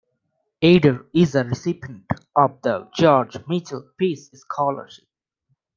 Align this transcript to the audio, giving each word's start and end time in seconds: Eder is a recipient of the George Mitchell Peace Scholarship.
Eder 0.63 1.05
is 1.13 1.35
a 1.35 1.43
recipient 1.43 2.07
of 2.35 2.59
the 2.63 2.89
George 2.91 3.37
Mitchell 3.47 3.87
Peace 3.99 4.31
Scholarship. 4.33 5.07